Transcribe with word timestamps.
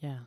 Yeah. 0.00 0.18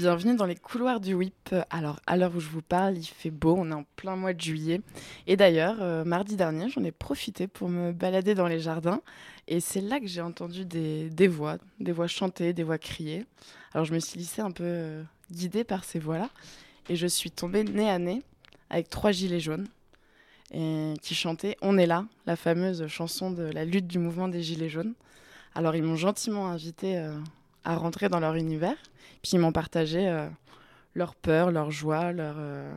Bienvenue 0.00 0.34
dans 0.34 0.46
les 0.46 0.56
couloirs 0.56 0.98
du 0.98 1.12
WIP. 1.12 1.54
Alors, 1.68 2.00
à 2.06 2.16
l'heure 2.16 2.34
où 2.34 2.40
je 2.40 2.48
vous 2.48 2.62
parle, 2.62 2.96
il 2.96 3.04
fait 3.04 3.28
beau, 3.28 3.54
on 3.58 3.70
est 3.70 3.74
en 3.74 3.84
plein 3.96 4.16
mois 4.16 4.32
de 4.32 4.40
juillet. 4.40 4.80
Et 5.26 5.36
d'ailleurs, 5.36 5.76
euh, 5.82 6.04
mardi 6.04 6.36
dernier, 6.36 6.70
j'en 6.70 6.82
ai 6.84 6.90
profité 6.90 7.46
pour 7.46 7.68
me 7.68 7.92
balader 7.92 8.34
dans 8.34 8.46
les 8.46 8.60
jardins. 8.60 9.02
Et 9.46 9.60
c'est 9.60 9.82
là 9.82 10.00
que 10.00 10.06
j'ai 10.06 10.22
entendu 10.22 10.64
des, 10.64 11.28
voix, 11.28 11.58
des 11.80 11.92
voix 11.92 12.06
chanter, 12.06 12.54
des 12.54 12.62
voix 12.62 12.78
crier. 12.78 13.26
Alors, 13.74 13.84
je 13.84 13.92
me 13.92 13.98
suis 13.98 14.18
laissée 14.18 14.40
un 14.40 14.52
peu 14.52 14.64
euh, 14.64 15.02
guidée 15.30 15.64
par 15.64 15.84
ces 15.84 15.98
voix-là. 15.98 16.30
Et 16.88 16.96
je 16.96 17.06
suis 17.06 17.30
tombée 17.30 17.62
nez 17.62 17.90
à 17.90 17.98
nez 17.98 18.22
avec 18.70 18.88
trois 18.88 19.12
gilets 19.12 19.38
jaunes 19.38 19.68
et 20.50 20.94
qui 21.02 21.14
chantaient 21.14 21.58
On 21.60 21.76
est 21.76 21.86
là, 21.86 22.06
la 22.24 22.36
fameuse 22.36 22.86
chanson 22.86 23.30
de 23.30 23.42
la 23.42 23.66
lutte 23.66 23.86
du 23.86 23.98
mouvement 23.98 24.28
des 24.28 24.42
gilets 24.42 24.70
jaunes. 24.70 24.94
Alors, 25.54 25.76
ils 25.76 25.82
m'ont 25.82 25.96
gentiment 25.96 26.48
invitée 26.48 26.96
euh, 26.96 27.12
à 27.64 27.76
rentrer 27.76 28.08
dans 28.08 28.20
leur 28.20 28.34
univers. 28.34 28.76
Puis 29.22 29.32
ils 29.32 29.38
m'ont 29.38 29.52
partagé 29.52 30.08
euh, 30.08 30.28
leur 30.94 31.14
peur, 31.14 31.50
leur 31.50 31.70
joie, 31.70 32.12
leur, 32.12 32.36
euh, 32.38 32.74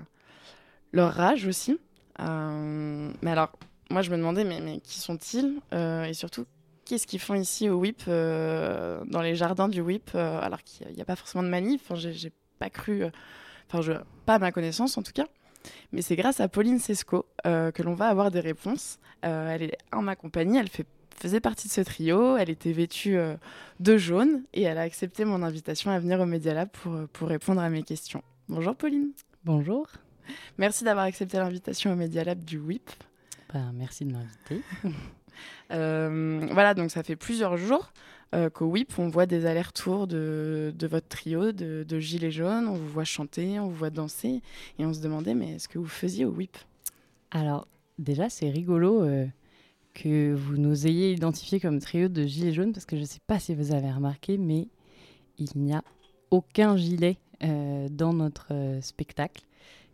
leur 0.91 1.13
rage 1.13 1.45
aussi. 1.45 1.79
Euh, 2.19 3.11
mais 3.21 3.31
alors, 3.31 3.51
moi, 3.89 4.01
je 4.01 4.11
me 4.11 4.17
demandais, 4.17 4.43
mais, 4.43 4.59
mais 4.59 4.79
qui 4.79 4.99
sont-ils 4.99 5.59
Et 5.71 6.13
surtout, 6.13 6.45
qu'est-ce 6.85 7.07
qu'ils 7.07 7.19
font 7.19 7.35
ici 7.35 7.69
au 7.69 7.75
WIP, 7.75 8.03
dans 8.07 9.21
les 9.21 9.35
jardins 9.35 9.67
du 9.67 9.81
WIP, 9.81 10.15
alors 10.15 10.63
qu'il 10.63 10.87
n'y 10.87 11.01
a, 11.01 11.05
pas 11.05 11.15
forcément 11.15 11.43
de 11.43 11.49
manif 11.49 11.81
Enfin, 11.83 11.95
j'ai 11.95 12.31
pas 12.59 12.69
cru, 12.69 13.03
enfin, 13.71 14.01
pas 14.25 14.35
à 14.35 14.39
ma 14.39 14.51
connaissance 14.51 14.97
en 14.97 15.03
tout 15.03 15.11
cas. 15.11 15.27
Mais 15.91 16.01
c'est 16.01 16.15
grâce 16.15 16.39
à 16.39 16.47
Pauline 16.47 16.79
Sesco 16.79 17.25
que 17.43 17.83
l'on 17.83 17.93
va 17.93 18.07
avoir 18.07 18.31
des 18.31 18.39
réponses. 18.39 18.99
elle 19.21 19.63
est 19.63 19.77
en 19.91 20.01
ma 20.01 20.15
compagnie, 20.15 20.57
elle 20.57 20.69
fait 20.69 20.87
faisait 21.15 21.39
partie 21.39 21.67
de 21.67 21.73
ce 21.73 21.81
trio. 21.81 22.37
Elle 22.37 22.49
était 22.49 22.71
vêtue 22.71 23.17
euh, 23.17 23.35
de 23.79 23.97
jaune 23.97 24.43
et 24.53 24.63
elle 24.63 24.77
a 24.77 24.81
accepté 24.81 25.25
mon 25.25 25.43
invitation 25.43 25.91
à 25.91 25.99
venir 25.99 26.19
au 26.19 26.25
Media 26.25 26.53
Lab 26.53 26.69
pour, 26.69 26.93
euh, 26.93 27.07
pour 27.11 27.29
répondre 27.29 27.61
à 27.61 27.69
mes 27.69 27.83
questions. 27.83 28.23
Bonjour 28.49 28.75
Pauline. 28.75 29.11
Bonjour. 29.45 29.87
Merci 30.57 30.83
d'avoir 30.83 31.05
accepté 31.05 31.37
l'invitation 31.37 31.91
au 31.91 31.95
Media 31.95 32.23
Lab 32.23 32.43
du 32.43 32.57
WIP. 32.57 32.89
Ben, 33.53 33.71
merci 33.73 34.05
de 34.05 34.11
m'inviter. 34.11 34.61
Euh, 35.71 36.47
voilà, 36.51 36.75
donc 36.75 36.91
ça 36.91 37.01
fait 37.01 37.15
plusieurs 37.15 37.57
jours 37.57 37.91
qu'au 38.53 38.65
WIP, 38.65 38.99
on 38.99 39.09
voit 39.09 39.25
des 39.25 39.47
allers-retours 39.47 40.05
de, 40.05 40.71
de, 40.77 40.87
votre 40.87 41.07
trio 41.07 41.51
de, 41.51 41.83
de, 41.87 41.99
Gilets 41.99 42.29
jaunes. 42.29 42.67
On 42.67 42.75
vous 42.75 42.87
voit 42.87 43.03
chanter, 43.03 43.59
on 43.59 43.67
vous 43.67 43.75
voit 43.75 43.89
danser. 43.89 44.43
Et 44.77 44.85
on 44.85 44.93
se 44.93 45.01
demandait, 45.01 45.33
mais 45.33 45.55
est-ce 45.55 45.67
que 45.67 45.79
vous 45.79 45.87
faisiez 45.87 46.25
au 46.25 46.29
WIP 46.29 46.55
Alors, 47.31 47.67
déjà, 47.97 48.29
c'est 48.29 48.51
rigolo 48.51 49.03
que 49.93 50.33
vous 50.33 50.57
nous 50.57 50.87
ayez 50.87 51.13
identifié 51.13 51.59
comme 51.59 51.79
trio 51.79 52.07
de 52.07 52.23
gilets 52.25 52.53
jaunes, 52.53 52.73
parce 52.73 52.85
que 52.85 52.95
je 52.95 53.01
ne 53.01 53.07
sais 53.07 53.19
pas 53.27 53.39
si 53.39 53.53
vous 53.53 53.73
avez 53.73 53.91
remarqué, 53.91 54.37
mais 54.37 54.67
il 55.37 55.49
n'y 55.55 55.73
a 55.73 55.83
aucun 56.31 56.77
gilet 56.77 57.17
euh, 57.43 57.87
dans 57.89 58.13
notre 58.13 58.47
euh, 58.51 58.81
spectacle. 58.81 59.43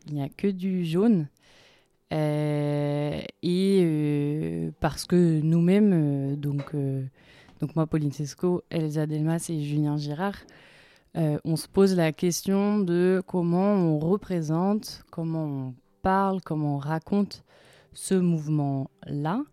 Il 0.08 0.16
n'y 0.16 0.22
a 0.22 0.30
que 0.30 0.48
du 0.48 0.86
jaune. 0.86 1.28
Euh, 2.12 3.22
et 3.44 4.70
parce 4.80 5.06
que 5.06 5.42
nous-mêmes, 5.42 6.36
donc, 6.38 6.76
donc 7.60 7.76
moi, 7.76 7.86
Pauline 7.86 8.12
Sesco, 8.12 8.64
Elsa 8.72 9.06
Delmas 9.06 9.46
et 9.50 9.62
Julien 9.62 9.98
Girard, 9.98 10.38
on 11.16 11.56
se 11.56 11.68
pose 11.68 11.96
la 11.96 12.12
question 12.12 12.80
de 12.80 13.22
comment 13.28 13.74
on 13.74 14.00
représente, 14.00 15.04
comment 15.12 15.46
on 15.46 15.74
parle, 16.02 16.42
comment 16.42 16.76
on 16.76 16.80
raconte 16.80 17.44
ce 17.94 18.16
mouvement-là. 18.16 19.44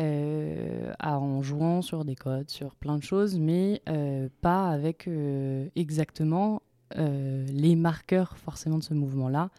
Euh, 0.00 0.92
en 1.02 1.42
jouant 1.42 1.82
sur 1.82 2.04
des 2.04 2.14
codes, 2.14 2.48
sur 2.50 2.76
plein 2.76 2.98
de 2.98 3.02
choses, 3.02 3.36
mais 3.36 3.82
euh, 3.88 4.28
pas 4.40 4.68
avec 4.68 5.08
euh, 5.08 5.68
exactement 5.74 6.62
les 6.96 7.76
marqueurs 7.76 8.38
forcément 8.38 8.78
de 8.78 8.82
ce 8.82 8.94
mouvement-là. 8.94 9.50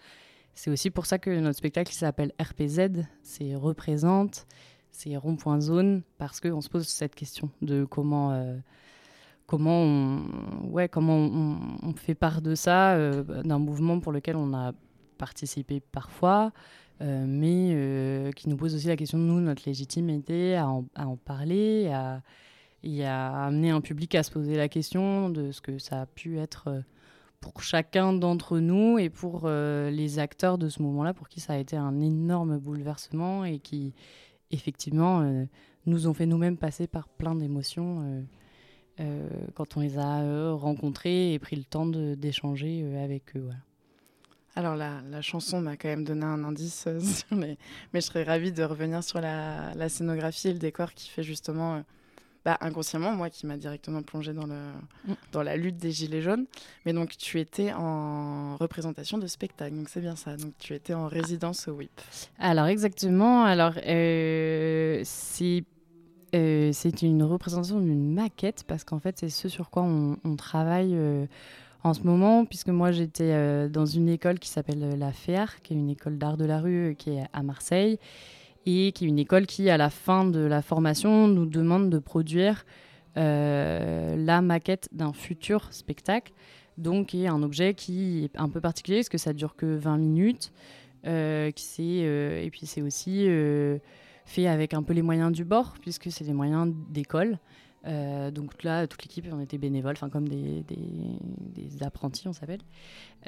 C'est 0.56 0.72
aussi 0.72 0.90
pour 0.90 1.06
ça 1.06 1.20
que 1.20 1.30
notre 1.40 1.58
spectacle 1.58 1.94
s'appelle 1.94 2.32
RPZ, 2.42 3.04
c'est 3.22 3.54
représente, 3.54 4.48
c'est 4.90 5.16
rond-point 5.16 5.62
zone, 5.62 6.02
parce 6.18 6.40
qu'on 6.40 6.60
se 6.60 6.70
pose 6.70 6.88
cette 6.88 7.14
question 7.14 7.52
de 7.62 7.86
comment, 7.86 8.58
comment, 9.46 9.84
on, 9.84 10.70
ouais, 10.72 10.90
comment 10.90 11.18
on, 11.18 11.94
fait 11.94 12.16
part 12.16 12.42
de 12.42 12.56
ça, 12.56 12.98
d'un 13.22 13.60
mouvement 13.60 14.00
pour 14.00 14.12
lequel 14.12 14.36
on 14.36 14.56
a 14.56 14.74
participé 15.20 15.82
parfois, 15.82 16.46
euh, 16.46 16.89
mais 17.02 17.72
euh, 17.74 18.32
qui 18.32 18.50
nous 18.50 18.58
pose 18.58 18.76
aussi 18.76 18.88
la 18.88 18.98
question 18.98 19.18
de 19.18 19.24
nous, 19.24 19.40
notre 19.40 19.64
légitimité 19.66 20.56
à 20.56 20.68
en, 20.68 21.16
parler, 21.16 21.88
à, 21.88 22.22
et 22.84 23.06
à 23.06 23.46
amener 23.46 23.70
un 23.70 23.82
public 23.82 24.16
à 24.16 24.24
se 24.24 24.32
poser 24.32 24.58
la 24.58 24.68
question 24.68 25.30
de 25.30 25.52
ce 25.52 25.62
que 25.62 25.78
ça 25.78 26.02
a 26.02 26.06
pu 26.06 26.38
être 26.40 26.68
euh, 26.68 26.82
pour 27.40 27.64
chacun 27.64 28.12
d'entre 28.12 28.60
nous 28.60 29.00
et 29.00 29.10
pour 29.10 29.48
les 29.48 30.20
acteurs 30.20 30.58
de 30.58 30.68
ce 30.68 30.82
moment-là, 30.82 31.14
pour 31.14 31.30
qui 31.30 31.40
ça 31.40 31.54
a 31.54 31.58
été 31.58 31.78
un 31.78 32.02
énorme 32.02 32.58
bouleversement 32.58 33.46
et 33.46 33.60
qui, 33.60 33.94
effectivement, 34.52 35.48
nous 35.86 36.08
ont 36.10 36.14
fait 36.14 36.26
nous-mêmes 36.26 36.58
passer 36.58 36.86
par 36.86 37.08
plein 37.08 37.36
d'émotions 37.36 38.26
quand 39.54 39.78
on 39.78 39.80
les 39.80 39.98
a 39.98 40.52
rencontrés 40.52 41.34
et 41.34 41.40
pris 41.40 41.56
le 41.56 41.64
temps 41.64 41.86
d'échanger 41.86 42.84
avec 42.98 43.38
eux. 43.38 43.50
Alors 44.60 44.76
la, 44.76 45.22
chanson 45.22 45.62
m'a 45.62 45.78
quand 45.78 45.88
même 45.88 46.04
donné 46.04 46.26
un 46.26 46.44
indice, 46.44 46.84
euh, 46.88 47.00
mais 47.32 47.58
je 47.94 48.00
serais 48.02 48.24
ravie 48.24 48.52
de 48.52 48.62
revenir 48.62 49.02
sur 49.06 49.22
la, 49.22 49.88
scénographie 49.88 50.50
et 50.50 50.54
le 50.54 50.60
décor 50.60 50.94
qui 50.94 51.08
fait 51.08 51.24
justement, 51.24 51.76
euh, 51.76 51.80
bah, 52.44 52.58
inconsciemment, 52.60 53.14
moi 53.14 53.30
qui 53.30 53.46
m'a 53.46 53.56
directement 53.56 54.02
plongé 54.02 54.34
dans, 54.34 54.48
le, 54.48 54.58
mm. 55.08 55.14
dans 55.32 55.44
la 55.44 55.56
lutte 55.56 55.78
des 55.78 55.92
Gilets 55.92 56.22
jaunes. 56.22 56.46
Mais 56.86 56.92
donc 56.92 57.16
tu 57.16 57.40
étais 57.40 57.72
en 57.72 58.58
représentation 58.58 59.18
de 59.18 59.28
spectacle, 59.28 59.78
donc 59.78 59.88
c'est 59.88 60.02
bien 60.02 60.18
ça. 60.18 60.36
Donc 60.36 60.52
tu 60.60 60.74
étais 60.76 60.94
en 60.94 61.08
résidence 61.08 61.70
au 61.70 61.76
WIP. 61.76 62.02
Alors 62.38 62.66
exactement, 62.66 63.46
alors 63.46 63.76
euh, 63.88 65.00
c'est... 65.06 65.64
c'est 66.34 67.02
une 67.02 67.24
représentation 67.24 67.80
d'une 67.80 68.14
maquette 68.14 68.66
parce 68.68 68.84
qu'en 68.84 69.00
fait 69.00 69.20
c'est 69.20 69.30
ce 69.30 69.48
sur 69.48 69.70
quoi 69.70 69.84
on, 69.84 70.18
on 70.26 70.36
travaille 70.36 70.98
en 71.84 71.94
ce 71.94 72.02
moment, 72.02 72.46
puisque 72.46 72.70
moi 72.70 72.92
j'étais 72.92 73.32
euh, 73.32 73.70
dans 73.70 73.86
une 73.86 74.10
école 74.10 74.40
qui 74.40 74.50
s'appelle 74.50 74.84
euh, 74.84 74.96
la 74.96 75.12
FEAR, 75.12 75.62
qui 75.62 75.74
est 75.74 75.78
une 75.78 75.90
école 75.90 76.18
d'art 76.18 76.38
de 76.38 76.46
la 76.46 76.60
rue 76.60 76.90
euh, 76.90 76.94
qui 76.94 77.12
est 77.12 77.24
à 77.32 77.42
Marseille, 77.42 78.00
et 78.66 78.92
qui 78.92 79.06
est 79.06 79.08
une 79.08 79.20
école 79.20 79.46
qui, 79.46 79.70
à 79.70 79.78
la 79.78 79.90
fin 79.90 80.26
de 80.26 80.40
la 80.40 80.62
formation, 80.62 81.28
nous 81.28 81.46
demande 81.46 81.90
de 81.90 82.00
produire 82.00 82.66
la 83.16 84.42
maquette 84.42 84.88
d'un 84.94 85.12
futur 85.12 85.74
spectacle, 85.74 86.32
donc 86.78 87.14
est 87.14 87.28
un 87.28 87.44
objet 87.44 87.74
qui 87.74 88.24
est 88.24 88.40
un 88.40 88.48
peu 88.48 88.62
particulier, 88.62 88.98
parce 89.00 89.10
que 89.10 89.18
ça 89.18 89.34
dure 89.34 89.58
que 89.58 89.66
20 89.66 89.98
minutes, 89.98 90.54
qui 91.04 92.00
et 92.00 92.50
puis 92.50 92.66
c'est 92.66 92.82
aussi 92.82 93.28
fait 94.26 94.48
avec 94.48 94.74
un 94.74 94.84
peu 94.84 94.94
les 94.94 95.02
moyens 95.02 95.34
du 95.34 95.44
bord, 95.44 95.74
puisque 95.82 96.12
c'est 96.12 96.24
les 96.24 96.34
moyens 96.34 96.74
d'école. 96.90 97.40
Euh, 97.86 98.30
donc 98.32 98.64
là, 98.64 98.88
toute 98.88 99.04
l'équipe, 99.04 99.26
on 99.32 99.40
était 99.40 99.58
bénévoles, 99.58 99.94
enfin 99.94 100.10
comme 100.10 100.28
des, 100.28 100.64
des, 100.64 101.84
apprentis, 101.84 102.28
on 102.28 102.34
s'appelle. 102.34 102.62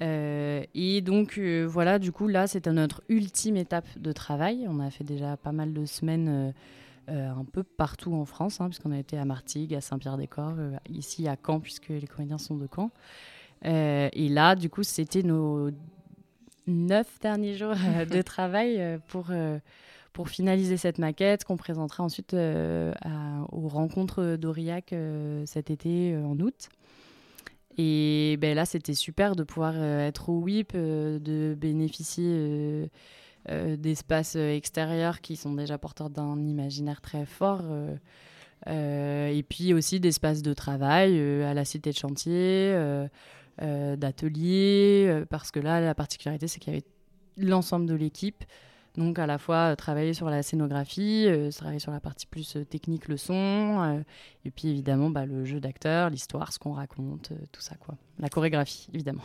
Euh, 0.02 0.64
et 0.74 1.02
donc 1.02 1.38
euh, 1.38 1.66
voilà, 1.66 2.00
du 2.00 2.12
coup 2.12 2.28
là, 2.28 2.48
c'était 2.48 2.72
notre 2.72 3.02
ultime 3.08 3.58
étape 3.58 3.88
de 3.98 4.12
travail. 4.12 4.66
On 4.68 4.80
a 4.80 4.90
fait 4.90 5.04
déjà 5.04 5.38
pas 5.38 5.52
mal 5.52 5.74
de 5.74 5.86
semaines 5.86 6.54
un 7.08 7.46
peu 7.46 7.64
partout 7.64 8.14
en 8.14 8.26
France, 8.26 8.62
hein, 8.62 8.70
puisqu'on 8.70 8.92
a 8.92 9.00
été 9.00 9.18
à 9.18 9.26
Martigues, 9.26 9.76
à 9.76 9.82
Saint-Pierre-des-Corps, 9.82 10.56
ici 10.90 11.28
à 11.28 11.36
Caen, 11.46 11.60
puisque 11.60 11.90
les 11.90 12.08
comédiens 12.08 12.38
sont 12.38 12.56
de 12.56 12.68
Caen. 12.74 12.90
et 13.64 14.30
là, 14.30 14.56
du 14.56 14.70
coup, 14.70 14.84
c'était 14.84 15.24
nos 15.24 15.72
neuf 16.68 17.20
derniers 17.20 17.56
jours 17.56 17.74
de 18.10 18.22
travail 18.22 19.00
pour 19.08 19.30
pour 20.14 20.30
finaliser 20.30 20.78
cette 20.78 20.98
maquette 20.98 21.46
qu'on 21.46 21.58
présentera 21.58 22.04
ensuite 22.04 22.34
euh, 22.34 22.94
aux 23.52 23.68
rencontres 23.68 24.36
d'Aurillac 24.36 24.94
euh, 24.94 25.46
cet 25.46 25.70
été 25.70 26.14
euh, 26.14 26.26
en 26.26 26.40
août. 26.40 26.70
Et 27.78 28.38
ben 28.42 28.54
là, 28.54 28.66
c'était 28.66 28.94
super 28.94 29.36
de 29.36 29.44
pouvoir 29.44 29.82
être 29.82 30.28
au 30.28 30.40
WIP, 30.40 30.74
de 30.74 31.56
bénéficier 31.58 32.92
d'espaces 33.48 34.36
extérieurs 34.36 35.22
qui 35.22 35.38
sont 35.38 35.54
déjà 35.54 35.78
porteurs 35.78 36.10
d'un 36.10 36.38
imaginaire 36.46 37.00
très 37.00 37.26
fort. 37.26 37.64
et 38.68 39.46
puis 39.48 39.74
aussi 39.74 40.02
d'espaces 40.02 40.42
de 40.42 40.54
travail 40.54 41.18
à 41.44 41.54
la 41.54 41.64
cité 41.64 41.92
de 41.92 41.98
chantier, 41.98 42.76
d'ateliers, 43.58 45.24
parce 45.30 45.50
que 45.50 45.62
là, 45.62 45.80
la 45.80 45.96
particularité, 45.96 46.50
c'est 46.50 46.60
qu'il 46.60 46.74
y 46.74 46.76
avait 46.76 46.86
l'ensemble 47.38 47.86
de 47.86 47.96
l'équipe 47.96 48.44
Donc 48.98 49.20
à 49.20 49.26
la 49.26 49.38
fois 49.38 49.76
travailler 49.76 50.14
sur 50.14 50.30
la 50.30 50.44
scénographie, 50.44 51.28
travailler 51.56 51.80
sur 51.80 51.92
la 51.92 52.00
partie 52.00 52.26
plus 52.26 52.58
technique, 52.70 53.08
le 53.08 53.18
son, 53.18 54.04
et 54.44 54.52
puis 54.52 54.68
évidemment 54.70 55.10
bah, 55.10 55.26
le 55.26 55.46
jeu 55.46 55.60
d'acteur, 55.60 56.10
l'histoire, 56.10 56.52
ce 56.52 56.60
qu'on 56.60 56.74
raconte, 56.74 57.32
tout 57.52 57.62
ça 57.62 57.76
quoi. 57.76 57.96
La 58.20 58.30
chorégraphie 58.30 58.90
évidemment. 58.94 59.24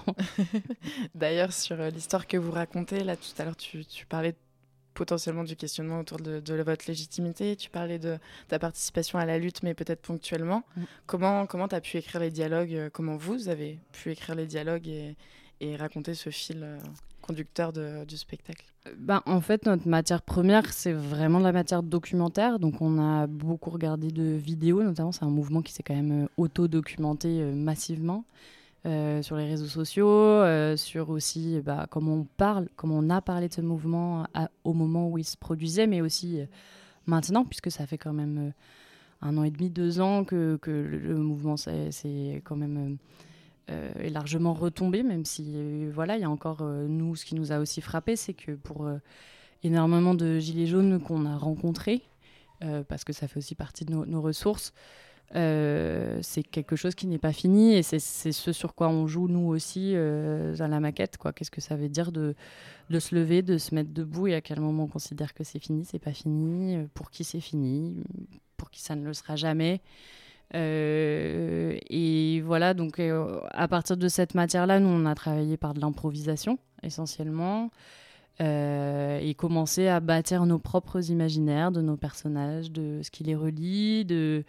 D'ailleurs 1.14 1.52
sur 1.52 1.76
l'histoire 1.76 2.26
que 2.26 2.36
vous 2.36 2.52
racontez, 2.52 3.02
là 3.02 3.16
tout 3.16 3.30
à 3.38 3.44
l'heure 3.44 3.56
tu, 3.56 3.84
tu 3.84 4.06
parlais 4.06 4.36
potentiellement 4.96 5.44
du 5.44 5.54
questionnement 5.54 6.00
autour 6.00 6.18
de, 6.18 6.62
votre 6.62 6.86
légitimité. 6.88 7.54
Tu 7.54 7.70
parlais 7.70 8.00
de 8.00 8.18
ta 8.48 8.58
participation 8.58 9.20
à 9.20 9.26
la 9.26 9.38
lutte, 9.38 9.62
mais 9.62 9.74
peut-être 9.74 10.02
ponctuellement. 10.02 10.64
Mm. 10.76 10.82
Comment 11.06 11.46
comment 11.46 11.68
tu 11.68 11.76
as 11.76 11.80
pu 11.80 11.98
écrire 11.98 12.20
les 12.20 12.30
dialogues 12.30 12.74
euh, 12.74 12.90
Comment 12.92 13.16
vous 13.16 13.48
avez 13.48 13.78
pu 13.92 14.10
écrire 14.10 14.34
les 14.34 14.46
dialogues 14.46 14.88
et, 14.88 15.16
et 15.60 15.76
raconter 15.76 16.14
ce 16.14 16.30
fil 16.30 16.62
euh, 16.62 16.78
conducteur 17.20 17.72
du 17.72 18.16
spectacle? 18.16 18.64
Ben, 18.98 19.22
En 19.26 19.40
fait, 19.40 19.66
notre 19.66 19.88
matière 19.88 20.22
première, 20.22 20.72
c'est 20.72 20.92
vraiment 20.92 21.38
de 21.38 21.44
la 21.44 21.52
matière 21.52 21.82
documentaire. 21.82 22.58
Donc, 22.58 22.80
on 22.80 22.98
a 22.98 23.26
beaucoup 23.26 23.70
regardé 23.70 24.10
de 24.10 24.22
vidéos, 24.22 24.82
notamment. 24.82 25.12
C'est 25.12 25.24
un 25.24 25.30
mouvement 25.30 25.62
qui 25.62 25.72
s'est 25.72 25.82
quand 25.82 25.94
même 25.94 26.24
euh, 26.24 26.28
auto-documenté 26.36 27.42
massivement. 27.52 28.24
Euh, 28.86 29.20
sur 29.20 29.34
les 29.36 29.46
réseaux 29.48 29.66
sociaux, 29.66 30.08
euh, 30.08 30.76
sur 30.76 31.10
aussi 31.10 31.60
bah, 31.60 31.88
comment 31.90 32.14
on 32.14 32.24
parle, 32.36 32.68
comment 32.76 32.98
on 32.98 33.10
a 33.10 33.20
parlé 33.20 33.48
de 33.48 33.52
ce 33.52 33.60
mouvement 33.60 34.28
au 34.62 34.74
moment 34.74 35.08
où 35.08 35.18
il 35.18 35.24
se 35.24 35.36
produisait, 35.36 35.88
mais 35.88 36.00
aussi 36.00 36.40
euh, 36.40 36.46
maintenant, 37.06 37.44
puisque 37.44 37.72
ça 37.72 37.84
fait 37.84 37.98
quand 37.98 38.12
même 38.12 38.52
un 39.22 39.38
an 39.38 39.42
et 39.42 39.50
demi, 39.50 39.70
deux 39.70 40.00
ans 40.00 40.22
que, 40.22 40.56
que 40.62 40.70
le, 40.70 41.16
mouvement 41.16 41.56
c'est 41.56 42.42
quand 42.44 42.54
même 42.54 42.98
est 43.68 44.10
largement 44.10 44.54
retombé, 44.54 45.02
même 45.02 45.24
si 45.24 45.86
voilà, 45.86 46.16
il 46.16 46.20
y 46.20 46.24
a 46.24 46.30
encore 46.30 46.62
nous, 46.62 47.16
ce 47.16 47.24
qui 47.24 47.34
nous 47.34 47.52
a 47.52 47.58
aussi 47.58 47.80
frappé, 47.80 48.14
c'est 48.16 48.34
que 48.34 48.52
pour 48.52 48.88
énormément 49.64 50.14
de 50.14 50.38
gilets 50.38 50.66
jaunes 50.66 51.00
qu'on 51.00 51.26
a 51.26 51.36
rencontrés, 51.36 52.02
parce 52.88 53.04
que 53.04 53.12
ça 53.12 53.26
fait 53.26 53.38
aussi 53.38 53.54
partie 53.54 53.84
de 53.84 53.92
nos 53.92 54.22
ressources. 54.22 54.72
Euh, 55.34 56.20
c'est 56.22 56.44
quelque 56.44 56.76
chose 56.76 56.94
qui 56.94 57.08
n'est 57.08 57.18
pas 57.18 57.32
fini 57.32 57.74
et 57.74 57.82
c'est 57.82 57.98
ce 57.98 58.52
sur 58.52 58.74
quoi 58.74 58.88
on 58.88 59.08
joue 59.08 59.26
nous 59.26 59.48
aussi 59.48 59.92
euh, 59.94 60.54
à 60.60 60.68
la 60.68 60.78
maquette. 60.78 61.16
Qu'est-ce 61.34 61.50
que 61.50 61.60
ça 61.60 61.74
veut 61.74 61.88
dire 61.88 62.12
de, 62.12 62.34
de, 62.90 62.98
se 63.00 63.14
lever, 63.14 63.42
de 63.42 63.58
se 63.58 63.74
mettre 63.74 63.90
debout 63.92 64.28
et 64.28 64.34
à 64.34 64.40
quel 64.40 64.60
moment 64.60 64.84
on 64.84 64.88
considère 64.88 65.34
que 65.34 65.42
c'est 65.42 65.58
fini, 65.58 65.84
c'est 65.84 65.98
pas 65.98 66.12
fini, 66.12 66.76
euh, 66.76 66.86
pour 66.94 67.10
qui 67.10 67.24
c'est 67.24 67.40
fini, 67.40 67.96
pour 68.56 68.70
qui 68.70 68.80
ça 68.80 68.94
ne 68.94 69.04
le 69.04 69.14
sera 69.14 69.34
jamais. 69.36 69.80
Et 70.54 72.40
voilà, 72.44 72.74
donc 72.74 73.00
à 73.00 73.68
partir 73.68 73.96
de 73.96 74.08
cette 74.08 74.34
matière-là, 74.34 74.80
nous 74.80 74.88
on 74.88 75.06
a 75.06 75.14
travaillé 75.14 75.56
par 75.56 75.74
de 75.74 75.80
l'improvisation 75.80 76.58
essentiellement. 76.82 77.70
et 78.40 79.34
commencer 79.36 79.88
à 79.88 80.00
bâtir 80.00 80.46
nos 80.46 80.58
propres 80.58 81.10
imaginaires 81.10 81.72
de 81.72 81.80
nos 81.80 81.96
personnages, 81.96 82.70
de 82.70 83.00
ce 83.02 83.10
qui 83.10 83.24
les 83.24 83.34
relie, 83.34 84.04
de, 84.04 84.44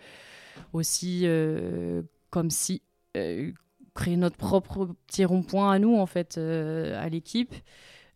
aussi 0.74 1.22
euh, 1.24 2.02
comme 2.30 2.50
si 2.50 2.82
euh, 3.16 3.52
créer 3.94 4.18
notre 4.18 4.38
propre 4.38 4.90
petit 5.08 5.26
rond-point 5.26 5.72
à 5.72 5.80
nous, 5.80 5.96
en 5.96 6.06
fait, 6.06 6.38
euh, 6.38 7.02
à 7.02 7.10
l'équipe. 7.10 7.54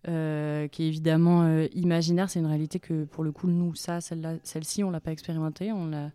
qui 0.06 0.10
est 0.10 0.88
évidemment 0.88 1.48
imaginaire. 1.74 2.30
C'est 2.30 2.40
une 2.40 2.48
réalité 2.48 2.80
que, 2.80 3.06
pour 3.06 3.24
le 3.24 3.32
coup, 3.32 3.48
nous, 3.48 3.76
ça, 3.76 4.00
celle-ci, 4.02 4.84
on 4.84 4.88
ne 4.88 4.94
l'a 4.94 5.00
pas 5.00 5.12
expérimenté. 5.12 5.72
On 5.72 5.94
a 5.94 6.10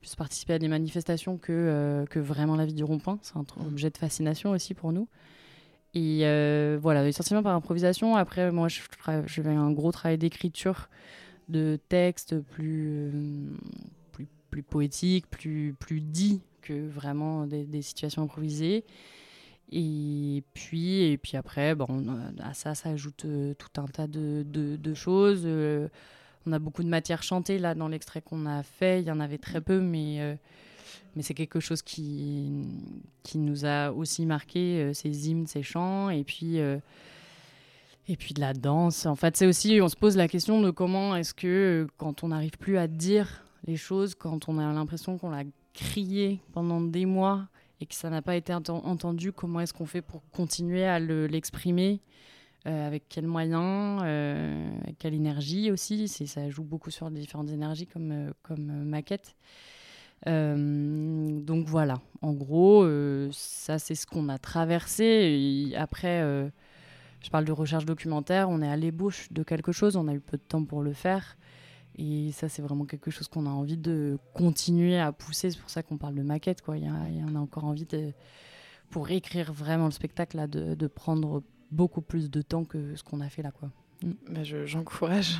plus 0.00 0.14
participé 0.14 0.54
à 0.54 0.58
des 0.58 0.68
manifestations 0.68 1.36
que, 1.36 2.04
que 2.08 2.18
vraiment 2.18 2.56
la 2.56 2.64
vie 2.66 2.74
du 2.74 2.84
rond-point. 2.84 3.18
C'est 3.22 3.36
un 3.36 3.44
objet 3.66 3.90
de 3.90 3.98
fascination 3.98 4.50
aussi 4.50 4.74
pour 4.74 4.92
nous. 4.92 5.08
Et 5.94 6.20
voilà, 6.80 7.06
essentiellement 7.06 7.42
par 7.42 7.54
improvisation. 7.54 8.16
Après, 8.16 8.50
moi, 8.50 8.68
je, 8.68 8.80
je 9.26 9.42
fais 9.42 9.48
un 9.48 9.72
gros 9.72 9.92
travail 9.92 10.16
d'écriture, 10.16 10.88
de 11.48 11.78
textes 11.88 12.40
plus, 12.40 13.12
plus 14.50 14.62
poétique, 14.62 15.26
plus, 15.30 15.74
plus 15.78 16.00
dit 16.00 16.42
que 16.60 16.88
vraiment 16.88 17.46
des, 17.46 17.82
situations 17.82 18.22
improvisées. 18.22 18.84
Et 19.72 20.42
puis, 20.52 21.02
et 21.02 21.16
puis 21.16 21.36
après, 21.36 21.74
bon, 21.74 22.06
à 22.40 22.54
ça 22.54 22.74
s'ajoute 22.74 23.24
euh, 23.24 23.54
tout 23.54 23.80
un 23.80 23.86
tas 23.86 24.08
de, 24.08 24.44
de, 24.44 24.94
choses. 24.94 25.42
Euh, 25.44 25.88
on 26.46 26.52
a 26.52 26.58
beaucoup 26.58 26.82
de 26.82 26.88
matière 26.88 27.22
chantée 27.22 27.58
là 27.58 27.74
dans 27.74 27.88
l'extrait 27.88 28.22
qu'on 28.22 28.46
a 28.46 28.62
fait. 28.62 29.00
Il 29.00 29.06
y 29.06 29.10
en 29.10 29.20
avait 29.20 29.38
très 29.38 29.60
peu, 29.60 29.80
mais, 29.80 30.20
euh, 30.20 30.34
mais 31.14 31.22
c'est 31.22 31.34
quelque 31.34 31.60
chose 31.60 31.82
qui, 31.82 32.50
qui 33.22 33.38
nous 33.38 33.64
a 33.64 33.90
aussi 33.90 34.26
marqué, 34.26 34.92
ces 34.94 35.28
hymnes, 35.28 35.46
ces 35.46 35.62
chants. 35.62 36.10
Et 36.10 36.24
puis, 36.24 36.58
et 38.10 38.16
puis 38.16 38.34
de 38.34 38.40
la 38.40 38.54
danse. 38.54 39.06
En 39.06 39.14
fait, 39.14 39.36
c'est 39.36 39.46
aussi, 39.46 39.80
on 39.80 39.88
se 39.88 39.96
pose 39.96 40.16
la 40.16 40.26
question 40.26 40.60
de 40.60 40.70
comment 40.70 41.14
est-ce 41.14 41.32
que 41.32 41.86
quand 41.96 42.24
on 42.24 42.28
n'arrive 42.28 42.58
plus 42.58 42.76
à 42.76 42.88
dire 42.88 43.44
les 43.66 43.76
choses 43.76 44.14
quand 44.14 44.48
on 44.48 44.58
a 44.58 44.72
l'impression 44.72 45.16
qu'on 45.16 45.30
l'a 45.30 45.44
crié 45.74 46.40
pendant 46.52 46.80
des 46.80 47.06
mois 47.06 47.46
et 47.80 47.86
que 47.86 47.94
ça 47.94 48.10
n'a 48.10 48.20
pas 48.20 48.36
été 48.36 48.52
entendu, 48.52 49.32
comment 49.32 49.60
est-ce 49.60 49.72
qu'on 49.72 49.86
fait 49.86 50.02
pour 50.02 50.22
continuer 50.32 50.84
à 50.84 50.98
l'exprimer? 50.98 52.00
Euh, 52.66 52.86
avec 52.86 53.08
quels 53.08 53.26
moyens, 53.26 54.02
euh, 54.04 54.70
quelle 54.98 55.14
énergie 55.14 55.70
aussi. 55.70 56.08
Ça 56.08 56.48
joue 56.50 56.64
beaucoup 56.64 56.90
sur 56.90 57.08
les 57.10 57.20
différentes 57.20 57.50
énergies 57.50 57.86
comme, 57.86 58.12
euh, 58.12 58.32
comme 58.42 58.84
maquette. 58.84 59.34
donc 60.26 61.66
voilà, 61.66 62.00
en 62.20 62.32
gros, 62.32 62.86
ça 63.32 63.78
c'est 63.78 63.94
ce 63.94 64.06
qu'on 64.06 64.28
a 64.28 64.38
traversé. 64.38 65.72
Après, 65.76 66.20
je 67.22 67.30
parle 67.30 67.44
de 67.46 67.52
recherche 67.52 67.86
documentaire, 67.86 68.50
on 68.50 68.60
est 68.62 68.68
à 68.68 68.76
l'ébauche 68.76 69.32
de 69.32 69.42
quelque 69.42 69.72
chose, 69.72 69.96
on 69.96 70.08
a 70.08 70.14
eu 70.14 70.20
peu 70.20 70.36
de 70.36 70.42
temps 70.42 70.64
pour 70.64 70.82
le 70.82 70.92
faire. 70.92 71.36
Et 71.96 72.32
ça, 72.32 72.48
c'est 72.48 72.62
vraiment 72.62 72.84
quelque 72.86 73.10
chose 73.10 73.28
qu'on 73.28 73.46
a 73.46 73.50
envie 73.50 73.76
de 73.76 74.18
continuer 74.32 74.98
à 74.98 75.12
pousser. 75.12 75.50
C'est 75.50 75.58
pour 75.58 75.70
ça 75.70 75.82
qu'on 75.82 75.98
parle 75.98 76.14
de 76.14 76.22
maquette. 76.22 76.62
Quoi. 76.62 76.78
Il, 76.78 76.84
y 76.84 76.88
a, 76.88 76.94
a 76.94 77.40
encore 77.40 77.64
envie, 77.64 77.84
de, 77.84 78.12
pour 78.90 79.10
écrire 79.10 79.52
vraiment 79.52 79.86
le 79.86 79.92
spectacle, 79.92 80.36
là, 80.36 80.46
de, 80.46 80.86
prendre 80.86 81.42
beaucoup 81.70 82.00
plus 82.00 82.30
de 82.30 82.42
temps 82.42 82.64
que 82.64 82.96
ce 82.96 83.02
qu'on 83.02 83.20
a 83.20 83.28
fait 83.28 83.42
là. 83.42 83.50
Quoi. 83.50 83.70
Mm. 84.02 84.12
Bah, 84.30 84.44
J'encourage. 84.44 85.38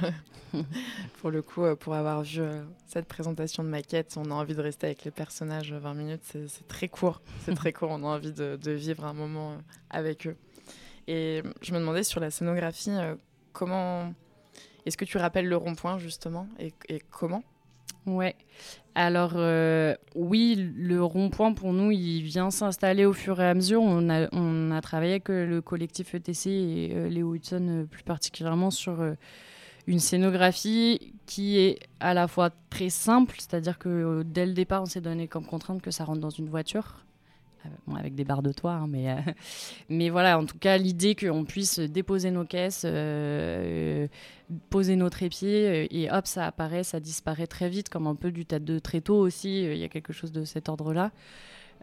pour 1.20 1.30
le 1.30 1.42
coup, 1.42 1.64
euh, 1.64 1.76
pour 1.76 1.94
avoir 1.94 2.22
vu 2.22 2.40
euh, 2.40 2.62
cette 2.86 3.06
présentation 3.06 3.62
de 3.62 3.68
maquette, 3.68 4.16
on 4.16 4.30
a 4.30 4.34
envie 4.34 4.54
de 4.54 4.60
rester 4.60 4.86
avec 4.86 5.04
les 5.04 5.10
personnages 5.10 5.72
20 5.72 5.94
minutes. 5.94 6.22
C'est 6.24 6.68
très 6.68 6.88
court. 6.88 7.22
C'est 7.44 7.54
très 7.54 7.72
court. 7.74 7.90
On 7.90 8.02
a 8.02 8.06
envie 8.06 8.32
de, 8.32 8.56
de, 8.56 8.72
vivre 8.72 9.04
un 9.04 9.14
moment 9.14 9.52
euh, 9.52 9.56
avec 9.90 10.26
eux. 10.26 10.36
Et 11.06 11.42
je 11.62 11.72
me 11.72 11.78
demandais 11.78 12.04
sur 12.04 12.20
la 12.20 12.30
scénographie, 12.30 12.92
comment 13.52 14.12
est-ce 14.86 14.96
que 14.96 15.04
tu 15.04 15.18
rappelles 15.18 15.48
le 15.48 15.56
rond-point 15.56 15.98
justement 15.98 16.46
et, 16.58 16.72
comment? 17.10 17.42
Ouais. 18.06 18.36
Alors 18.94 19.32
euh, 19.36 19.94
oui, 20.14 20.72
le 20.76 21.02
rond-point 21.02 21.52
pour 21.52 21.72
nous, 21.72 21.90
il 21.90 22.22
vient 22.22 22.50
s'installer 22.50 23.06
au 23.06 23.12
fur 23.12 23.40
et 23.40 23.48
à 23.48 23.54
mesure. 23.54 23.82
On 23.82 24.08
a, 24.10 24.80
travaillé 24.80 25.12
avec 25.12 25.30
euh, 25.30 25.46
le 25.46 25.60
collectif 25.60 26.14
ETC 26.14 26.46
et 26.46 26.92
euh, 26.94 27.08
Léo 27.08 27.34
Hudson 27.34 27.86
plus 27.90 28.02
particulièrement 28.02 28.70
sur 28.70 28.98
une 29.86 30.00
scénographie 30.00 31.14
qui 31.26 31.58
est 31.58 31.78
à 32.00 32.14
la 32.14 32.26
fois 32.26 32.50
très 32.70 32.90
simple, 32.90 33.36
c'est-à-dire 33.38 33.78
que 33.78 34.22
dès 34.24 34.46
le 34.46 34.52
départ, 34.52 34.82
on 34.82 34.86
s'est 34.86 35.00
donné 35.00 35.28
comme 35.28 35.46
contrainte 35.46 35.82
que 35.82 35.90
ça 35.90 36.04
rentre 36.04 36.20
dans 36.20 36.30
une 36.30 36.48
voiture 36.48 37.04
avec 37.96 38.14
des 38.14 38.24
barres 38.24 38.42
de 38.42 38.52
toit, 38.52 38.72
hein, 38.72 38.86
mais, 38.88 39.10
euh, 39.10 39.16
mais 39.88 40.10
voilà, 40.10 40.38
en 40.38 40.46
tout 40.46 40.58
cas, 40.58 40.76
l'idée 40.76 41.14
qu'on 41.14 41.44
puisse 41.44 41.78
déposer 41.78 42.30
nos 42.30 42.44
caisses, 42.44 42.84
euh, 42.86 44.06
poser 44.70 44.96
nos 44.96 45.10
trépieds, 45.10 45.68
euh, 45.68 45.86
et 45.90 46.10
hop, 46.10 46.26
ça 46.26 46.46
apparaît, 46.46 46.84
ça 46.84 47.00
disparaît 47.00 47.46
très 47.46 47.68
vite, 47.68 47.88
comme 47.88 48.06
un 48.06 48.14
peu 48.14 48.30
du 48.30 48.46
tas 48.46 48.58
de 48.58 48.78
tréteaux 48.78 49.18
aussi, 49.18 49.62
il 49.62 49.76
y 49.76 49.84
a 49.84 49.88
quelque 49.88 50.12
chose 50.12 50.32
de 50.32 50.44
cet 50.44 50.68
ordre-là. 50.68 51.10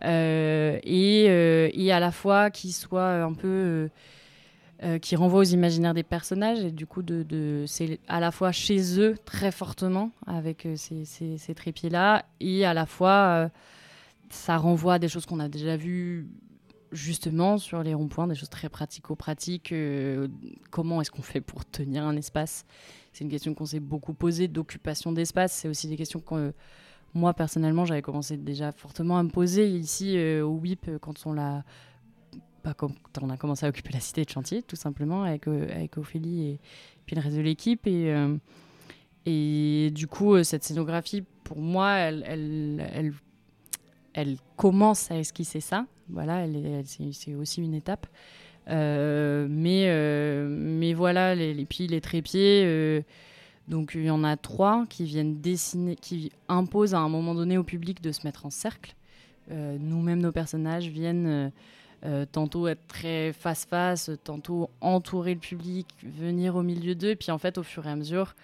et, 0.03 1.25
et, 1.25 1.91
à 1.91 1.99
la 1.99 2.11
fois 2.11 2.51
qui 2.51 2.71
soit 2.71 3.23
un 3.23 3.33
peu... 3.33 3.89
qui 5.01 5.15
renvoie 5.15 5.39
aux 5.39 5.43
imaginaires 5.43 5.95
des 5.95 6.03
personnages, 6.03 6.59
et 6.59 6.71
du 6.71 6.85
coup, 6.85 7.01
de, 7.01 7.23
de 7.23 7.65
c'est 7.67 7.99
à 8.07 8.19
la 8.19 8.31
fois 8.31 8.51
chez 8.51 8.99
eux 8.99 9.15
très 9.25 9.51
fortement, 9.51 10.11
avec 10.27 10.67
ces, 10.75 11.03
ces, 11.05 11.37
ces 11.37 11.55
trépieds-là, 11.55 12.25
et 12.39 12.63
à 12.65 12.75
la 12.75 12.85
fois 12.85 13.49
ça 14.29 14.57
renvoie 14.57 14.95
à 14.95 14.99
des 14.99 15.07
choses 15.07 15.25
qu'on 15.25 15.39
a 15.39 15.49
déjà 15.49 15.77
vues 15.77 16.27
justement 16.91 17.57
sur 17.57 17.83
les 17.83 17.93
ronds-points, 17.93 18.27
des 18.27 18.35
choses 18.35 18.49
très 18.49 18.69
pratico-pratiques. 18.69 19.71
Euh, 19.71 20.27
comment 20.69 21.01
est-ce 21.01 21.11
qu'on 21.11 21.21
fait 21.21 21.41
pour 21.41 21.65
tenir 21.65 22.03
un 22.03 22.15
espace? 22.15 22.65
C'est 23.13 23.23
une 23.23 23.29
question 23.29 23.53
qu'on 23.53 23.65
s'est 23.65 23.79
beaucoup 23.79 24.13
posée, 24.13 24.47
d'occupation 24.47 25.11
d'espace. 25.11 25.53
C'est 25.53 25.67
aussi 25.67 25.87
des 25.87 25.97
questions 25.97 26.19
que 26.19 26.35
euh, 26.35 26.51
moi, 27.13 27.33
personnellement, 27.33 27.85
j'avais 27.85 28.01
commencé 28.01 28.37
déjà 28.37 28.71
fortement 28.71 29.17
à 29.17 29.23
me 29.23 29.29
poser 29.29 29.69
ici 29.69 30.17
euh, 30.17 30.45
au 30.45 30.57
WIP 30.57 30.89
quand 31.01 31.25
on 31.25 31.33
l'a... 31.33 31.63
Bah, 32.63 32.73
quand 32.73 32.91
on 33.21 33.29
a 33.29 33.37
commencé 33.37 33.65
à 33.65 33.69
occuper 33.69 33.93
la 33.93 33.99
cité 33.99 34.23
de 34.25 34.29
chantier, 34.29 34.61
tout 34.61 34.75
simplement, 34.75 35.23
avec, 35.23 35.47
avec 35.47 35.97
Ophélie 35.97 36.47
et 36.47 36.59
puis 37.05 37.15
le 37.15 37.21
reste 37.21 37.37
de 37.37 37.41
l'équipe. 37.41 37.87
Et, 37.87 38.13
et 39.25 39.89
du 39.91 40.07
coup, 40.07 40.43
cette 40.43 40.65
scénographie, 40.65 41.23
pour 41.45 41.59
moi, 41.59 41.91
elle, 41.91 43.13
elle 44.17 44.37
commence 44.55 45.11
à 45.11 45.17
esquisser 45.17 45.59
ça. 45.59 45.85
Voilà, 46.09 46.45
c'est 47.13 47.35
aussi 47.35 47.61
une 47.61 47.73
étape. 47.73 48.07
mais, 48.67 50.47
mais 50.49 50.93
voilà, 50.93 51.35
les, 51.35 51.53
les 51.53 51.65
pieds, 51.65 51.87
les 51.87 52.01
trépieds. 52.01 53.03
donc 53.67 53.91
il 53.95 54.05
y 54.05 54.09
en 54.09 54.23
a 54.23 54.35
trois 54.35 54.85
qui 54.89 55.03
viennent 55.03 55.39
dessiner, 55.39 55.95
qui 55.95 56.31
imposent 56.49 56.95
à 56.95 56.99
un 56.99 57.09
moment 57.09 57.35
donné 57.35 57.57
au 57.57 57.63
public 57.63 58.01
de 58.01 58.11
se 58.11 58.25
mettre 58.25 58.45
en 58.45 58.49
cercle. 58.49 58.95
Nous-mêmes, 59.49 60.21
nos 60.21 60.31
personnages 60.31 60.89
viennent 60.89 61.51
euh, 62.05 62.25
tantôt 62.31 62.67
être 62.67 62.85
très 62.87 63.33
face-face, 63.33 64.11
tantôt 64.23 64.69
entourer 64.81 65.33
le 65.33 65.39
public, 65.39 65.87
venir 66.03 66.55
au 66.55 66.61
milieu 66.61 66.93
d'eux. 66.93 67.15
Puis 67.15 67.31
en 67.31 67.39
fait, 67.39 67.57
au 67.57 67.63
fur 67.63 67.87
et 67.87 67.89
à 67.89 67.95
mesure, 67.95 68.35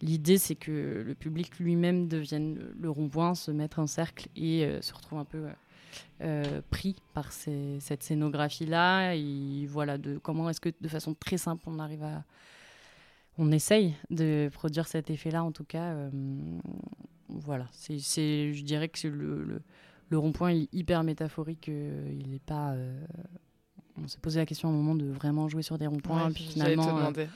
l'idée 0.00 0.38
c'est 0.38 0.54
que 0.54 1.02
le 1.06 1.14
public 1.14 1.58
lui-même 1.58 2.08
devienne 2.08 2.58
le 2.78 2.90
rond-point, 2.90 3.34
se 3.34 3.50
mettre 3.50 3.78
en 3.78 3.86
cercle 3.86 4.28
et 4.36 4.64
euh, 4.64 4.80
se 4.80 4.92
retrouve 4.94 5.18
un 5.18 5.24
peu 5.24 5.46
euh, 6.20 6.60
pris 6.70 6.96
par 7.14 7.32
cette 7.32 8.02
scénographie-là. 8.02 9.14
Et 9.14 9.66
voilà, 9.66 9.98
de 9.98 10.18
comment 10.18 10.48
est-ce 10.50 10.60
que 10.60 10.70
de 10.80 10.88
façon 10.88 11.14
très 11.14 11.38
simple 11.38 11.64
on 11.66 11.78
arrive 11.78 12.04
à. 12.04 12.24
On 13.40 13.52
essaye 13.52 13.94
de 14.10 14.50
produire 14.52 14.88
cet 14.88 15.10
effet-là, 15.10 15.44
en 15.44 15.52
tout 15.52 15.62
cas. 15.62 15.94
voilà, 17.28 17.66
c'est, 17.70 18.52
je 18.52 18.64
dirais 18.64 18.88
que 18.88 18.98
c'est 18.98 19.08
le 19.08 19.62
le 20.10 20.18
rond-point 20.18 20.50
est 20.50 20.68
hyper 20.72 21.02
métaphorique. 21.04 21.68
Euh, 21.68 22.12
il 22.12 22.40
pas. 22.40 22.70
Euh, 22.70 22.98
on 24.02 24.06
s'est 24.06 24.20
posé 24.20 24.38
la 24.38 24.46
question 24.46 24.68
à 24.68 24.72
un 24.72 24.74
moment 24.74 24.94
de 24.94 25.06
vraiment 25.06 25.48
jouer 25.48 25.62
sur 25.62 25.78
des 25.78 25.86
ronds-points. 25.86 26.30
puis 26.32 26.44
finalement. 26.44 26.98
Euh, 26.98 27.26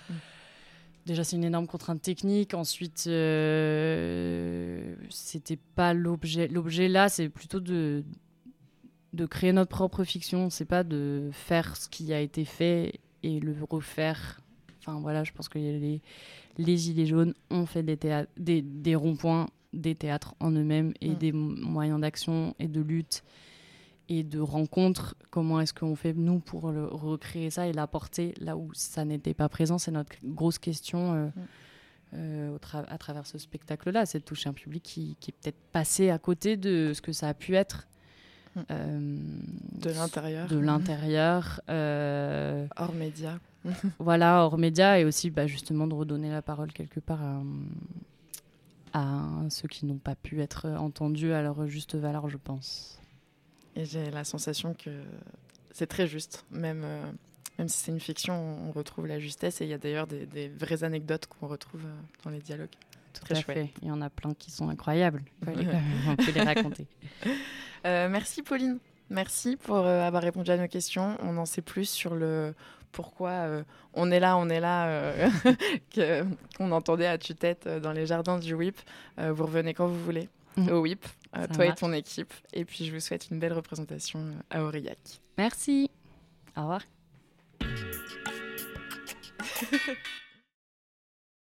déjà, 1.07 1.25
c'est 1.25 1.37
une 1.37 1.45
énorme 1.45 1.67
contrainte 1.67 2.03
technique. 2.03 2.55
Ensuite, 2.55 2.99
c'était 5.11 5.59
pas 5.75 5.95
l'objet. 5.95 6.49
L'objet 6.49 6.89
là, 6.89 7.09
c'est 7.09 7.29
plutôt 7.29 7.61
de 7.61 8.05
de 9.13 9.27
créer 9.27 9.53
notre 9.53 9.71
propre 9.71 10.05
fiction. 10.05 10.51
C'est 10.51 10.65
pas 10.65 10.85
de 10.85 11.29
faire 11.33 11.77
ce 11.77 11.89
qui 11.89 12.13
a 12.13 12.21
été 12.21 12.45
fait 12.45 13.01
et 13.23 13.41
le 13.41 13.55
refaire. 13.69 14.41
Enfin 14.81 14.99
voilà, 15.01 15.23
je 15.25 15.33
pense 15.33 15.49
que 15.49 15.59
les, 15.59 16.01
les 16.59 16.77
gilets 16.77 17.07
jaunes 17.07 17.35
ont 17.51 17.67
fait 17.67 17.83
des, 17.83 17.99
des, 18.37 18.63
des 18.63 18.95
ronds-points 18.95 19.49
des 19.73 19.95
théâtres 19.95 20.35
en 20.41 20.51
eux-mêmes 20.51 20.93
et 21.01 21.11
mm. 21.11 21.15
des 21.15 21.33
moyens 21.33 22.01
d'action 22.01 22.55
et 22.59 22.69
de 22.69 22.81
lutte 22.81 23.23
et 24.19 24.23
de 24.23 24.41
rencontre. 24.41 25.15
Comment 25.31 25.61
est-ce 25.61 25.75
qu'on 25.75 25.97
fait, 25.97 26.13
nous, 26.13 26.39
pour 26.39 26.71
le, 26.71 26.85
recréer 26.87 27.51
ça 27.51 27.67
et 27.67 27.73
l'apporter 27.73 28.35
là 28.41 28.57
où 28.57 28.71
ça 28.75 29.05
n'était 29.05 29.35
pas 29.35 29.49
présent 29.49 29.79
C'est 29.79 29.91
notre 29.91 30.13
grosse 30.25 30.59
question 30.59 31.15
euh, 31.15 31.27
mm. 31.27 31.31
euh, 32.15 32.59
à 32.89 32.99
travers 32.99 33.27
ce 33.27 33.39
spectacle-là. 33.39 34.07
C'est 34.07 34.21
de 34.21 34.25
toucher 34.25 34.49
un 34.49 34.53
public 34.53 34.83
qui, 34.83 35.17
qui 35.21 35.31
est 35.31 35.35
peut-être 35.41 35.61
passé 35.73 36.11
à 36.11 36.19
côté 36.19 36.57
de 36.57 36.93
ce 36.95 37.01
que 37.01 37.13
ça 37.13 37.29
a 37.29 37.35
pu 37.35 37.55
être. 37.55 37.87
Mm. 38.55 38.61
Euh, 38.71 39.19
de 39.73 39.91
l'intérieur. 39.91 40.49
De 40.49 40.59
l'intérieur. 40.59 41.61
hors 41.69 42.95
média. 42.95 43.39
voilà, 44.01 44.45
hors 44.45 44.59
média 44.59 44.99
et 44.99 45.05
aussi 45.05 45.31
bah, 45.31 45.47
justement 45.47 45.87
de 45.87 45.95
redonner 45.95 46.31
la 46.31 46.43
parole 46.43 46.73
quelque 46.73 46.99
part 46.99 47.23
à, 47.23 47.41
à 48.93 49.51
ceux 49.51 49.69
qui 49.69 49.87
n'ont 49.87 49.99
pas 49.99 50.17
pu 50.17 50.43
être 50.43 50.69
entendus 50.69 51.33
à 51.33 51.43
leur 51.43 51.69
juste 51.69 51.95
valeur, 51.95 52.29
je 52.29 52.39
pense. 52.39 53.02
Et 53.77 53.85
j'ai 53.85 54.11
la 54.11 54.25
sensation 54.25 54.75
que 54.75 54.91
c'est 55.73 55.87
très 55.87 56.07
juste, 56.07 56.45
même, 56.51 56.83
euh, 56.85 57.05
même 57.59 57.69
si 57.69 57.79
c'est 57.79 57.93
une 57.93 58.01
fiction, 58.01 58.35
on 58.69 58.73
retrouve 58.73 59.07
la 59.07 59.19
justesse 59.19 59.61
et 59.61 59.65
il 59.65 59.71
y 59.71 59.75
a 59.75 59.79
d'ailleurs 59.79 60.07
des, 60.07 60.49
vraies 60.49 60.85
anecdotes 60.85 61.27
qu'on 61.27 61.49
retrouve 61.49 61.85
euh, 61.87 62.01
dans 62.25 62.31
les 62.31 62.41
dialogues. 62.41 62.69
Tout 63.15 63.25
très 63.25 63.37
à 63.37 63.41
chouette. 63.41 63.57
fait. 63.57 63.71
Il 63.83 63.89
y 63.89 63.91
en 63.91 64.01
a 64.01 64.11
plein 64.11 64.35
qui 64.35 64.51
sont 64.51 64.69
incroyables. 64.69 65.23
on 65.47 66.17
peut 66.17 66.33
les 66.35 66.43
raconter. 66.43 66.87
Euh, 67.85 68.09
merci 68.09 68.43
Pauline. 68.43 68.79
Merci 69.11 69.57
pour 69.57 69.79
avoir 69.79 70.23
répondu 70.23 70.53
à 70.53 70.57
nos 70.57 70.69
questions. 70.69 71.17
On 71.21 71.37
en 71.37 71.47
sait 71.47 71.63
plus 71.63 71.87
sur 71.87 72.15
le 72.15 72.55
pourquoi 72.93 73.31
euh, 73.31 73.63
on 73.95 74.11
est 74.11 74.21
là, 74.21 74.37
on 74.37 74.49
est 74.49 74.61
là, 74.61 74.87
euh, 74.89 75.29
qu'on 76.57 76.71
entendait 76.71 77.07
à 77.07 77.19
tue-tête 77.19 77.67
dans 77.67 77.93
les 77.93 78.07
jardins 78.07 78.39
du 78.39 78.55
WIP. 78.55 78.79
vous 79.19 79.45
revenez 79.45 79.75
quand 79.75 79.87
vous 79.87 80.03
voulez 80.05 80.29
mhm. 80.57 80.71
au 80.71 80.81
WIP, 80.81 81.05
toi 81.53 81.67
et 81.67 81.75
ton 81.75 81.93
équipe. 81.93 82.33
Et 82.53 82.65
puis 82.65 82.87
je 82.87 82.93
vous 82.93 83.01
souhaite 83.01 83.29
une 83.31 83.39
belle 83.39 83.53
représentation 83.53 84.35
à 84.51 84.63
Aurillac. 84.63 84.99
Merci. 85.39 85.91
Au 86.57 86.63
revoir. 86.63 86.83